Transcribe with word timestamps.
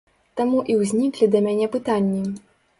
Таму 0.39 0.63
і 0.71 0.77
ўзніклі 0.79 1.29
да 1.37 1.45
мяне 1.51 1.71
пытанні. 1.79 2.27